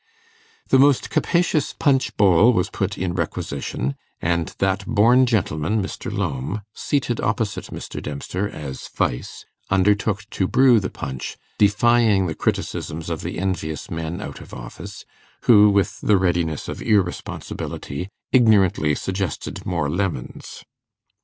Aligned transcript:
The 0.69 0.79
most 0.79 1.11
capacious 1.11 1.73
punch 1.73 2.17
bowl 2.17 2.53
was 2.53 2.71
put 2.71 2.97
in 2.97 3.13
requisition; 3.13 3.93
and 4.19 4.47
that 4.57 4.83
born 4.87 5.27
gentleman, 5.27 5.79
Mr. 5.79 6.11
Lowme, 6.11 6.63
seated 6.73 7.19
opposite 7.21 7.65
Mr. 7.65 8.01
Dempster 8.01 8.49
as 8.49 8.87
'Vice', 8.87 9.45
undertook 9.69 10.27
to 10.31 10.47
brew 10.47 10.79
the 10.79 10.89
punch, 10.89 11.37
defying 11.59 12.25
the 12.25 12.33
criticisms 12.33 13.11
of 13.11 13.21
the 13.21 13.37
envious 13.37 13.91
men 13.91 14.21
out 14.21 14.41
of 14.41 14.55
office, 14.55 15.05
who 15.43 15.69
with 15.69 16.01
the 16.01 16.17
readiness 16.17 16.67
of 16.67 16.81
irresponsibility, 16.81 18.09
ignorantly 18.31 18.95
suggested 18.95 19.67
more 19.67 19.87
lemons. 19.87 20.63